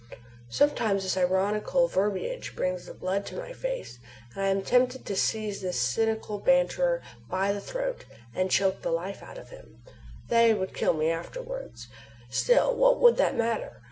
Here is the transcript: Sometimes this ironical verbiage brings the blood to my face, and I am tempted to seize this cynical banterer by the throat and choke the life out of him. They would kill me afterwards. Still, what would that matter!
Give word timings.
Sometimes 0.49 1.03
this 1.03 1.15
ironical 1.15 1.87
verbiage 1.87 2.55
brings 2.55 2.87
the 2.87 2.93
blood 2.95 3.23
to 3.27 3.35
my 3.37 3.53
face, 3.53 3.99
and 4.33 4.43
I 4.43 4.47
am 4.47 4.63
tempted 4.63 5.05
to 5.05 5.15
seize 5.15 5.61
this 5.61 5.79
cynical 5.79 6.39
banterer 6.41 7.03
by 7.29 7.53
the 7.53 7.61
throat 7.61 8.05
and 8.33 8.49
choke 8.49 8.81
the 8.81 8.89
life 8.89 9.21
out 9.21 9.37
of 9.37 9.51
him. 9.51 9.83
They 10.27 10.55
would 10.55 10.73
kill 10.73 10.95
me 10.95 11.11
afterwards. 11.11 11.87
Still, 12.31 12.75
what 12.75 12.99
would 12.99 13.17
that 13.17 13.35
matter! 13.37 13.79